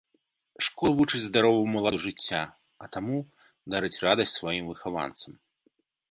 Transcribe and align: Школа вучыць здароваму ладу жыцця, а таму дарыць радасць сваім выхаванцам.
Школа 0.67 0.91
вучыць 0.99 1.19
здароваму 1.25 1.81
ладу 1.87 1.99
жыцця, 2.05 2.39
а 2.83 2.89
таму 2.95 3.17
дарыць 3.75 3.99
радасць 4.05 4.33
сваім 4.39 4.63
выхаванцам. 4.71 5.37